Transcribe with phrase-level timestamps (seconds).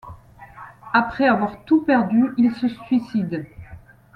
[0.93, 3.45] Après avoir tout perdu, il se suicide.